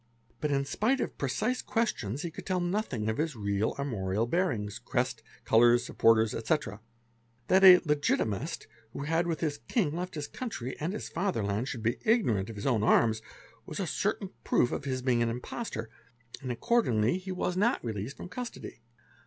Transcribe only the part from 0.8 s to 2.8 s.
of precise questions, he could tell